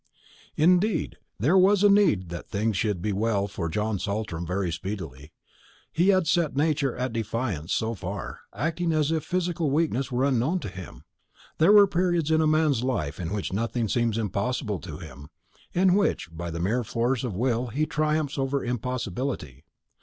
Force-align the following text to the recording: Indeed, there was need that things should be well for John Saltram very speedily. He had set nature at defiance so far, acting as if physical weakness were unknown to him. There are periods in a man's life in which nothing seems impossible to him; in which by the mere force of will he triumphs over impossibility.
Indeed, 0.55 1.17
there 1.39 1.55
was 1.59 1.83
need 1.83 2.29
that 2.29 2.49
things 2.49 2.75
should 2.75 3.03
be 3.03 3.13
well 3.13 3.47
for 3.47 3.69
John 3.69 3.99
Saltram 3.99 4.47
very 4.47 4.71
speedily. 4.71 5.31
He 5.91 6.07
had 6.09 6.25
set 6.25 6.55
nature 6.55 6.95
at 6.97 7.13
defiance 7.13 7.71
so 7.71 7.93
far, 7.93 8.39
acting 8.51 8.93
as 8.93 9.11
if 9.11 9.23
physical 9.23 9.69
weakness 9.69 10.11
were 10.11 10.25
unknown 10.25 10.57
to 10.61 10.69
him. 10.69 11.03
There 11.59 11.77
are 11.77 11.85
periods 11.85 12.31
in 12.31 12.41
a 12.41 12.47
man's 12.47 12.81
life 12.83 13.19
in 13.19 13.31
which 13.31 13.53
nothing 13.53 13.87
seems 13.87 14.17
impossible 14.17 14.79
to 14.79 14.97
him; 14.97 15.29
in 15.71 15.93
which 15.93 16.29
by 16.35 16.49
the 16.49 16.59
mere 16.59 16.83
force 16.83 17.23
of 17.23 17.35
will 17.35 17.67
he 17.67 17.85
triumphs 17.85 18.39
over 18.39 18.65
impossibility. 18.65 19.65